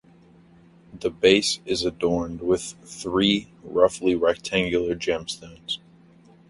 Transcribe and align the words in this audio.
The 0.99 1.11
base 1.11 1.59
is 1.63 1.85
adorned 1.85 2.41
with 2.41 2.73
three 2.83 3.51
roughly 3.61 4.15
rectangular 4.15 4.95
gemstones. 4.95 5.77